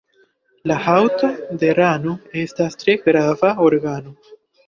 [0.69, 1.29] La haŭto
[1.63, 2.15] de rano
[2.45, 4.17] estas tre grava organo.